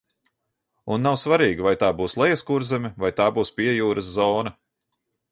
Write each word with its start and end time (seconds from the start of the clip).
Un 0.93 1.03
nav 1.07 1.17
svarīgi, 1.23 1.63
vai 1.67 1.73
tā 1.83 1.89
būs 1.99 2.15
Lejaskurzeme, 2.21 2.91
vai 3.03 3.11
tā 3.19 3.27
būs 3.35 3.53
Piejūras 3.59 4.09
zona. 4.15 4.53